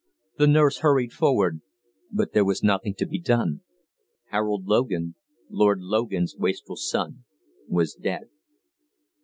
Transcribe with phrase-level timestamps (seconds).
[0.39, 1.61] The nurse hurried forward,
[2.11, 3.61] but there was nothing to be done.
[4.29, 5.13] Harold Logan,
[5.47, 7.25] Lord Logan's wastrel son,
[7.69, 8.27] was dead.